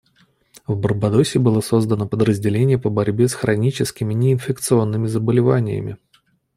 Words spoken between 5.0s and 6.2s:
заболеваниями.